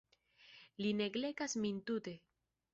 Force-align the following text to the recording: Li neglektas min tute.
Li 0.85 0.95
neglektas 1.03 1.57
min 1.67 1.81
tute. 1.93 2.19